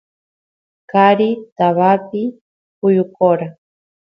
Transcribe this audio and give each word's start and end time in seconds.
qari 0.89 1.29
tabapi 1.57 2.21
kuyukora 2.77 3.47